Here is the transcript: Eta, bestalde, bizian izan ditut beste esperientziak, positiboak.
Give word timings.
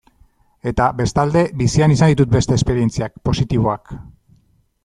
Eta, 0.71 0.87
bestalde, 1.01 1.43
bizian 1.61 1.95
izan 1.97 2.13
ditut 2.13 2.33
beste 2.37 2.57
esperientziak, 2.61 3.17
positiboak. 3.31 3.97